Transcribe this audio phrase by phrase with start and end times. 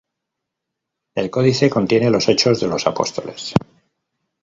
[1.15, 3.53] El codice contiene los Hechos de los Apóstoles.